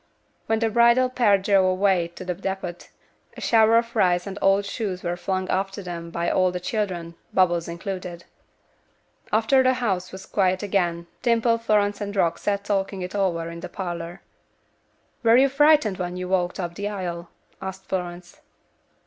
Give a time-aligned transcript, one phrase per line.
[0.47, 2.73] When the bridal pair drove away to the depot,
[3.37, 7.13] a shower of rice and old shoes were flung after them by all the children,
[7.35, 8.25] Bubbles included.
[9.31, 13.51] After the house was quiet again, Dimple, Florence and Rock sat talking it all over
[13.51, 14.21] in the parlor.
[15.21, 17.29] "Were you frightened when you walked up the aisle?"
[17.61, 18.41] asked Florence.